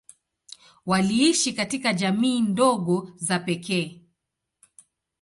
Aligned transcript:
Waliishi 0.85 1.53
katika 1.53 1.93
jamii 1.93 2.41
ndogo 2.41 3.11
za 3.15 3.39
pekee. 3.39 4.01